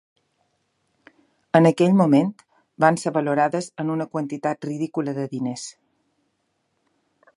[1.59, 2.31] En aquell moment
[2.85, 5.67] van ser valorades en una quantitat ridícula de diners.